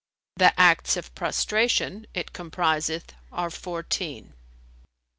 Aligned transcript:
The 0.37 0.59
acts 0.59 0.97
of 0.97 1.13
prostration 1.13 2.07
it 2.15 2.33
compriseth 2.33 3.13
are 3.31 3.51
fourteen." 3.51 4.33